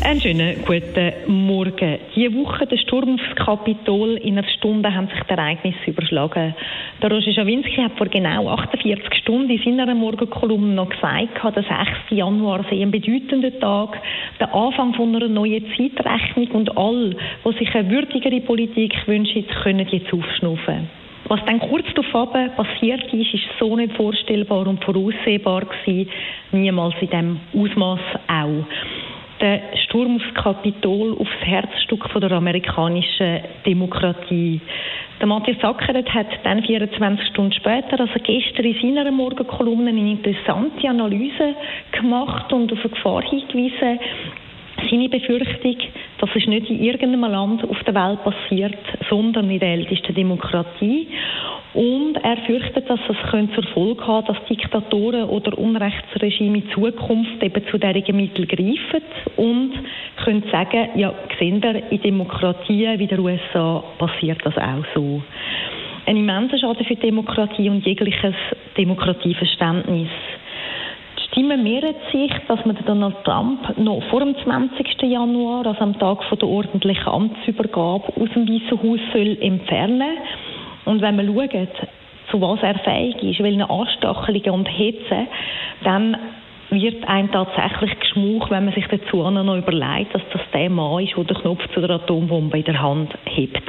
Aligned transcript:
Einen 0.00 0.20
schönen 0.20 0.64
guten 0.64 1.12
Morgen. 1.26 1.98
Diese 2.14 2.32
Woche 2.32 2.66
der 2.66 2.76
Sturm 2.78 3.14
aufs 3.14 3.34
Kapitol. 3.34 4.16
In 4.18 4.38
einer 4.38 4.48
Stunde 4.48 4.94
haben 4.94 5.08
sich 5.08 5.20
die 5.24 5.32
Ereignisse 5.32 5.90
überschlagen. 5.90 6.54
Der 7.02 7.10
Roger 7.10 7.32
Schawinski 7.32 7.82
hat 7.82 7.98
vor 7.98 8.06
genau 8.06 8.48
48 8.48 9.12
Stunden 9.14 9.50
in 9.50 9.76
seiner 9.76 9.94
Morgenkolumne 9.96 10.72
noch 10.72 10.88
gesagt, 10.88 11.42
der 11.44 11.62
6. 11.62 11.68
Januar 12.10 12.64
sei 12.70 12.80
ein 12.80 12.92
bedeutender 12.92 13.58
Tag, 13.58 14.00
der 14.38 14.54
Anfang 14.54 14.94
von 14.94 15.16
einer 15.16 15.28
neuen 15.28 15.66
Zeitrechnung 15.76 16.48
und 16.52 16.76
all, 16.76 17.16
die 17.44 17.58
sich 17.58 17.74
eine 17.74 17.90
würdigere 17.90 18.40
Politik 18.40 18.94
wünschen, 19.06 19.46
können 19.62 19.88
jetzt 19.90 20.12
aufschnuffen. 20.12 20.88
Was 21.26 21.44
dann 21.44 21.58
kurz 21.58 21.86
darauf 21.94 22.32
passiert 22.56 23.12
ist, 23.12 23.34
ist 23.34 23.44
so 23.58 23.76
nicht 23.76 23.94
vorstellbar 23.96 24.66
und 24.66 24.82
voraussehbar 24.82 25.62
gewesen, 25.66 26.08
niemals 26.52 26.94
in 27.00 27.10
diesem 27.10 27.40
Ausmaß 27.52 28.00
auch 28.28 28.64
der 29.40 29.60
Sturm 29.84 30.16
aufs 30.16 30.34
Kapitol, 30.34 31.16
aufs 31.18 31.40
Herzstück 31.40 32.08
von 32.10 32.20
der 32.20 32.32
amerikanischen 32.32 33.40
Demokratie. 33.64 34.60
Der 35.20 35.26
Matthias 35.26 35.60
Sackeret 35.60 36.12
hat 36.14 36.26
dann 36.44 36.62
24 36.62 37.28
Stunden 37.28 37.52
später, 37.52 37.98
also 38.00 38.18
gestern 38.22 38.64
in 38.64 38.94
seiner 38.94 39.10
Morgenkolumne, 39.10 39.90
eine 39.90 40.10
interessante 40.10 40.88
Analyse 40.88 41.54
gemacht 41.92 42.52
und 42.52 42.72
auf 42.72 42.78
eine 42.80 42.90
Gefahr 42.90 43.22
hingewiesen. 43.22 43.98
Seine 44.88 45.08
Befürchtung, 45.08 45.76
dass 46.18 46.30
es 46.36 46.46
nicht 46.46 46.70
in 46.70 46.82
irgendeinem 46.82 47.22
Land 47.22 47.68
auf 47.68 47.82
der 47.82 47.94
Welt 47.94 48.22
passiert, 48.22 48.78
sondern 49.10 49.50
in 49.50 49.58
der 49.58 49.72
ältesten 49.72 50.14
Demokratie. 50.14 51.08
Und 51.78 52.16
er 52.24 52.38
fürchtet, 52.38 52.90
dass 52.90 52.98
es 53.08 53.30
könnte 53.30 53.54
zur 53.54 53.62
Folge 53.72 54.04
haben, 54.04 54.26
dass 54.26 54.44
Diktatoren 54.46 55.28
oder 55.28 55.56
Unrechtsregime 55.56 56.58
in 56.58 56.70
Zukunft 56.70 57.40
eben 57.40 57.64
zu 57.68 57.78
diesen 57.78 58.16
Mitteln 58.16 58.48
greifen 58.48 59.04
und 59.36 59.74
können 60.24 60.42
sagen, 60.50 60.88
ja, 60.96 61.14
sehen 61.38 61.62
wir, 61.62 61.92
in 61.92 62.02
Demokratien 62.02 62.98
wie 62.98 63.06
der 63.06 63.20
USA 63.20 63.84
passiert 63.96 64.44
das 64.44 64.56
auch 64.56 64.84
so. 64.92 65.22
Ein 66.04 66.16
immenser 66.16 66.58
Schaden 66.58 66.84
für 66.84 66.96
Demokratie 66.96 67.70
und 67.70 67.86
jegliches 67.86 68.34
Demokratieverständnis. 68.76 70.08
Die 71.16 71.28
Stimmen 71.28 71.62
mehren 71.62 71.94
sich, 72.10 72.32
dass 72.48 72.64
man 72.66 72.76
Donald 72.86 73.22
Trump 73.22 73.78
noch 73.78 74.02
vor 74.10 74.18
dem 74.18 74.34
20. 74.36 75.00
Januar, 75.02 75.64
also 75.64 75.78
am 75.78 75.96
Tag 75.96 76.28
der 76.28 76.48
ordentlichen 76.48 77.06
Amtsübergabe, 77.06 78.08
aus 78.20 78.30
dem 78.34 78.48
Weißen 78.48 78.82
Haus 78.82 78.98
soll 79.12 79.38
entfernen 79.40 80.00
soll. 80.00 80.47
Und 80.88 81.02
wenn 81.02 81.16
man 81.16 81.26
schaut, 81.26 81.68
zu 82.30 82.40
was 82.40 82.62
er 82.62 82.78
fähig 82.78 83.22
ist, 83.22 83.42
welchen 83.42 83.60
Anstachelungen 83.62 84.50
und 84.50 84.68
Hitze, 84.68 85.26
dann 85.84 86.16
wird 86.70 87.06
einem 87.06 87.30
tatsächlich 87.30 87.98
geschmuch, 88.00 88.50
wenn 88.50 88.64
man 88.64 88.74
sich 88.74 88.86
dazu 88.86 89.30
noch 89.30 89.56
überlegt, 89.56 90.14
dass 90.14 90.22
das 90.32 90.40
der 90.54 90.70
Mann 90.70 91.04
ist, 91.04 91.14
der 91.14 91.24
den 91.24 91.36
Knopf 91.36 91.66
zu 91.74 91.80
der 91.80 91.90
Atombombe 91.90 92.58
in 92.58 92.64
der 92.64 92.80
Hand 92.80 93.12
hebt. 93.26 93.62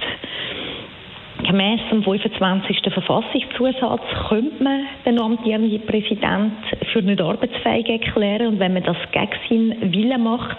Gemäss 1.43 1.81
dem 1.91 2.03
25. 2.03 2.79
Verfassungszusatz 2.89 4.01
könnte 4.29 4.63
man 4.63 4.85
den 5.05 5.19
amtierenden 5.19 5.85
Präsident 5.85 6.53
für 6.93 7.01
nicht 7.01 7.21
arbeitsfähig 7.21 7.89
erklären 7.89 8.47
und 8.47 8.59
wenn 8.59 8.73
man 8.73 8.83
das 8.83 8.97
gegen 9.11 9.29
seinen 9.49 9.93
Willen 9.93 10.23
macht, 10.23 10.57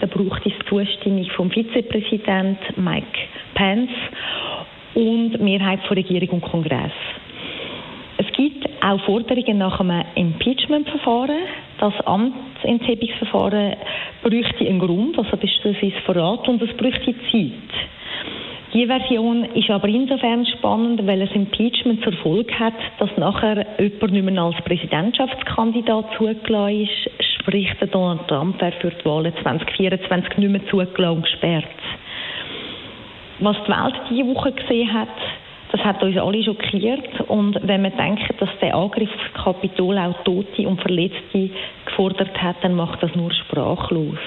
dann 0.00 0.08
braucht 0.08 0.46
es 0.46 0.52
die 0.58 0.66
Zustimmung 0.68 1.24
vom 1.36 1.50
Vizepräsident 1.50 2.58
Mike 2.76 3.18
Pence 3.54 3.90
und 4.98 5.40
Mehrheit 5.40 5.78
von 5.86 5.96
Regierung 5.96 6.28
und 6.28 6.42
Kongress. 6.42 6.90
Es 8.16 8.26
gibt 8.32 8.68
auch 8.82 9.00
Forderungen 9.02 9.58
nach 9.58 9.78
einem 9.78 10.04
Impeachment-Verfahren. 10.16 11.38
Das 11.78 11.94
Amtsenthebungsverfahren 12.04 13.76
bräuchte 14.22 14.66
einen 14.66 14.80
Grund, 14.80 15.16
also 15.16 15.36
beispielsweise 15.36 16.00
Verrat, 16.04 16.48
und 16.48 16.60
es 16.62 16.76
bräuchte 16.76 17.14
Zeit. 17.30 17.52
Die 18.74 18.86
Version 18.86 19.44
ist 19.54 19.70
aber 19.70 19.88
insofern 19.88 20.44
spannend, 20.46 21.06
weil 21.06 21.22
es 21.22 21.30
Impeachment 21.30 22.02
zur 22.02 22.12
Folge 22.14 22.52
hat, 22.58 22.74
dass 22.98 23.16
nachher 23.16 23.66
jemand 23.78 24.12
nicht 24.12 24.24
mehr 24.24 24.42
als 24.42 24.56
Präsidentschaftskandidat 24.64 26.06
zugelassen 26.18 26.82
ist, 26.82 27.24
sprich 27.40 27.72
der 27.80 27.88
Donald 27.88 28.26
Trump 28.26 28.60
wäre 28.60 28.72
für 28.80 28.90
die 28.90 29.04
Wahlen 29.04 29.32
2024 29.42 30.38
nicht 30.38 30.50
mehr 30.50 30.66
zugelassen 30.66 31.16
und 31.16 31.22
gesperrt. 31.22 31.77
Was 33.40 33.56
die 33.64 33.70
Welt 33.70 33.94
diese 34.10 34.26
Woche 34.26 34.52
gesehen 34.52 34.92
hat, 34.92 35.08
das 35.70 35.84
hat 35.84 36.02
uns 36.02 36.16
alle 36.16 36.42
schockiert. 36.42 37.20
Und 37.28 37.58
wenn 37.62 37.82
man 37.82 37.96
denkt, 37.96 38.34
dass 38.40 38.48
der 38.60 38.74
Angriff 38.74 39.10
auf 39.10 39.32
das 39.32 39.44
Kapitol 39.44 39.98
auch 39.98 40.24
Tote 40.24 40.66
und 40.66 40.80
Verletzte 40.80 41.50
gefordert 41.84 42.42
hat, 42.42 42.56
dann 42.62 42.74
macht 42.74 43.02
das 43.02 43.14
nur 43.14 43.32
sprachlos. 43.32 44.18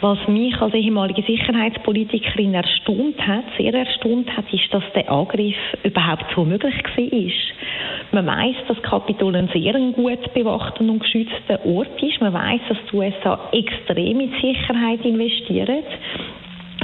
Was 0.00 0.18
mich 0.28 0.60
als 0.60 0.74
ehemalige 0.74 1.22
Sicherheitspolitikerin 1.22 2.54
erstaunt 2.54 3.20
hat, 3.26 3.44
sehr 3.56 3.74
erstaunt 3.74 4.36
hat, 4.36 4.44
ist, 4.52 4.72
dass 4.72 4.84
der 4.94 5.10
Angriff 5.10 5.56
überhaupt 5.82 6.26
so 6.36 6.44
möglich 6.44 6.74
war. 6.96 8.22
Man 8.22 8.26
weiß, 8.26 8.56
dass 8.68 8.82
Kapitol 8.82 9.34
ein 9.34 9.48
sehr 9.52 9.72
gut 9.72 10.32
bewachter 10.32 10.82
und 10.82 11.00
geschützter 11.00 11.64
Ort 11.66 12.00
ist. 12.00 12.20
Man 12.20 12.32
weiß, 12.32 12.60
dass 12.68 12.78
die 12.90 12.96
USA 12.96 13.40
extrem 13.52 14.20
in 14.20 14.32
Sicherheit 14.40 15.04
investieren. 15.04 15.82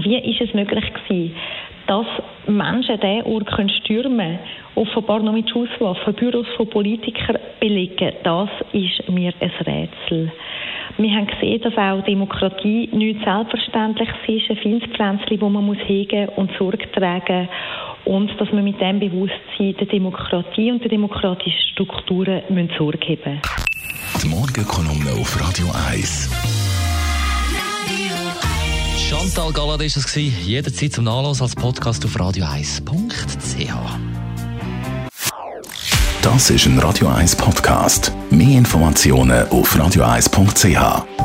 Wie 0.04 0.18
ist 0.18 0.40
es 0.42 0.52
möglich 0.52 0.84
gewesen, 0.92 1.34
dass 1.86 2.06
Menschen 2.46 3.00
diesen 3.00 3.22
Ort 3.22 3.46
können 3.46 3.70
stürmen 3.70 4.38
offenbar 4.74 5.20
noch 5.20 5.32
mit 5.32 5.48
Schusswaffen, 5.48 6.14
Büros 6.14 6.46
von 6.56 6.68
Politikern 6.68 7.38
belegen, 7.58 8.12
das 8.22 8.50
ist 8.72 9.08
mir 9.08 9.32
ein 9.40 9.50
Rätsel. 9.66 10.30
Wir 10.98 11.10
haben 11.10 11.26
gesehen, 11.26 11.60
dass 11.62 11.76
auch 11.76 12.04
Demokratie 12.04 12.88
nicht 12.92 13.24
selbstverständlich 13.24 14.08
ist, 14.26 14.50
ein 14.50 14.56
Finspflänzchen, 14.58 15.40
das 15.40 15.50
man 15.50 15.64
muss 15.64 15.78
hegen 15.86 16.28
und 16.36 16.50
Sorge 16.58 16.90
tragen 16.92 17.48
und 18.04 18.30
dass 18.38 18.52
wir 18.52 18.62
mit 18.62 18.80
dem 18.80 19.00
Bewusstsein 19.00 19.74
der 19.78 19.86
Demokratie 19.86 20.70
und 20.70 20.82
der 20.82 20.90
demokratischen 20.90 21.68
Strukturen 21.72 22.42
Sorge 22.76 23.06
haben 23.08 23.40
Die 24.22 24.28
Morgenkolumne 24.28 25.12
auf 25.18 25.40
Radio 25.40 25.66
1. 25.90 26.53
Chantal 29.14 29.52
Galler 29.52 29.78
war 29.78 29.80
es. 29.80 30.14
Jederzeit 30.16 30.92
zum 30.92 31.04
Nachlass 31.04 31.40
als 31.40 31.54
Podcast 31.54 32.04
auf 32.04 32.16
radio1.ch. 32.16 33.72
Das 36.20 36.50
ist 36.50 36.66
ein 36.66 36.80
Radio 36.80 37.06
1 37.06 37.36
Podcast. 37.36 38.10
Mehr 38.30 38.58
Informationen 38.58 39.46
auf 39.50 39.76
radio1.ch. 39.76 41.23